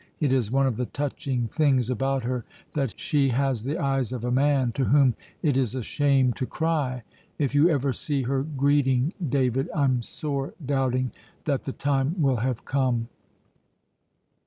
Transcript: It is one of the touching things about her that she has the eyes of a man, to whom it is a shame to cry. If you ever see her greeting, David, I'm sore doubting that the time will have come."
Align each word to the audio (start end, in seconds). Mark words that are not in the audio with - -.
It 0.19 0.33
is 0.33 0.49
one 0.49 0.65
of 0.65 0.77
the 0.77 0.87
touching 0.87 1.45
things 1.47 1.87
about 1.87 2.23
her 2.23 2.43
that 2.73 2.99
she 2.99 3.29
has 3.29 3.63
the 3.63 3.77
eyes 3.77 4.11
of 4.11 4.25
a 4.25 4.31
man, 4.31 4.71
to 4.71 4.85
whom 4.85 5.13
it 5.43 5.55
is 5.55 5.75
a 5.75 5.83
shame 5.83 6.33
to 6.33 6.47
cry. 6.47 7.03
If 7.37 7.53
you 7.53 7.69
ever 7.69 7.93
see 7.93 8.23
her 8.23 8.41
greeting, 8.41 9.13
David, 9.23 9.69
I'm 9.75 10.01
sore 10.01 10.55
doubting 10.65 11.11
that 11.45 11.65
the 11.65 11.71
time 11.71 12.19
will 12.19 12.37
have 12.37 12.65
come." 12.65 13.09